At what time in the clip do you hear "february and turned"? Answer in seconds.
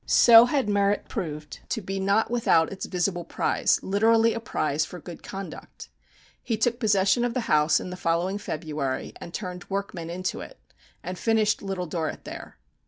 8.39-9.69